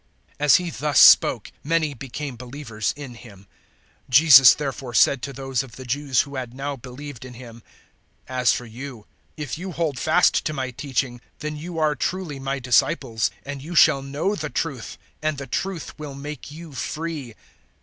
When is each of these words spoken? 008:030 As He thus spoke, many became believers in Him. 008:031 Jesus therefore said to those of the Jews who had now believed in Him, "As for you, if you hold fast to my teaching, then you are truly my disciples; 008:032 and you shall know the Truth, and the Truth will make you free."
008:030 0.31 0.35
As 0.45 0.55
He 0.55 0.69
thus 0.71 0.99
spoke, 0.99 1.51
many 1.63 1.93
became 1.93 2.35
believers 2.35 2.91
in 2.97 3.13
Him. 3.13 3.45
008:031 4.09 4.09
Jesus 4.09 4.53
therefore 4.55 4.93
said 4.95 5.21
to 5.21 5.31
those 5.31 5.61
of 5.61 5.75
the 5.75 5.85
Jews 5.85 6.21
who 6.21 6.37
had 6.37 6.55
now 6.55 6.75
believed 6.75 7.23
in 7.23 7.35
Him, 7.35 7.61
"As 8.27 8.51
for 8.51 8.65
you, 8.65 9.05
if 9.37 9.59
you 9.59 9.73
hold 9.73 9.99
fast 9.99 10.43
to 10.45 10.53
my 10.53 10.71
teaching, 10.71 11.21
then 11.37 11.55
you 11.55 11.77
are 11.77 11.93
truly 11.95 12.39
my 12.39 12.57
disciples; 12.57 13.29
008:032 13.45 13.51
and 13.51 13.61
you 13.61 13.75
shall 13.75 14.01
know 14.01 14.33
the 14.33 14.49
Truth, 14.49 14.97
and 15.21 15.37
the 15.37 15.45
Truth 15.45 15.99
will 15.99 16.15
make 16.15 16.51
you 16.51 16.73
free." 16.73 17.35